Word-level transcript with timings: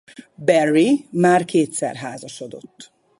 Barry 0.37 1.07
már 1.11 1.45
kétszer 1.45 1.95
házasodott. 1.95 2.91